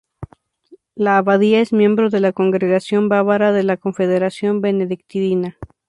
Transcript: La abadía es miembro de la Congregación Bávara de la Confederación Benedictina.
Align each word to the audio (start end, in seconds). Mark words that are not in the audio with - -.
La 0.95 1.17
abadía 1.19 1.61
es 1.61 1.73
miembro 1.73 2.09
de 2.09 2.19
la 2.21 2.33
Congregación 2.33 3.07
Bávara 3.07 3.51
de 3.51 3.61
la 3.61 3.77
Confederación 3.77 4.59
Benedictina. 4.59 5.59